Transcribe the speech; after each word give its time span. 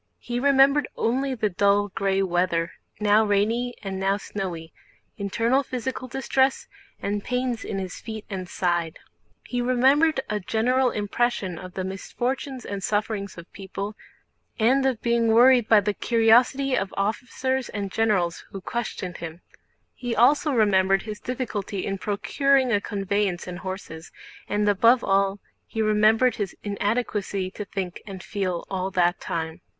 He 0.17 0.39
remembered 0.39 0.87
only 0.97 1.35
the 1.35 1.51
dull 1.51 1.89
gray 1.89 2.23
weather 2.23 2.71
now 2.99 3.23
rainy 3.23 3.75
and 3.83 3.99
now 3.99 4.17
snowy, 4.17 4.73
internal 5.19 5.61
physical 5.61 6.07
distress, 6.07 6.67
and 6.99 7.23
pains 7.23 7.63
in 7.63 7.77
his 7.77 7.99
feet 8.01 8.25
and 8.27 8.49
side. 8.49 8.97
He 9.45 9.61
remembered 9.61 10.19
a 10.27 10.39
general 10.39 10.89
impression 10.89 11.59
of 11.59 11.75
the 11.75 11.83
misfortunes 11.83 12.65
and 12.65 12.81
sufferings 12.83 13.37
of 13.37 13.53
people 13.53 13.95
and 14.57 14.83
of 14.87 15.03
being 15.03 15.27
worried 15.27 15.67
by 15.69 15.81
the 15.81 15.93
curiosity 15.93 16.75
of 16.75 16.91
officers 16.97 17.69
and 17.69 17.91
generals 17.91 18.43
who 18.49 18.59
questioned 18.59 19.17
him, 19.17 19.41
he 19.93 20.15
also 20.15 20.51
remembered 20.51 21.03
his 21.03 21.19
difficulty 21.19 21.85
in 21.85 21.99
procuring 21.99 22.71
a 22.71 22.81
conveyance 22.81 23.45
and 23.45 23.59
horses, 23.59 24.11
and 24.47 24.67
above 24.67 25.03
all 25.03 25.39
he 25.67 25.79
remembered 25.79 26.37
his 26.37 26.55
incapacity 26.63 27.51
to 27.51 27.65
think 27.65 28.01
and 28.07 28.23
feel 28.23 28.65
all 28.67 28.89
that 28.89 29.19
time. 29.21 29.61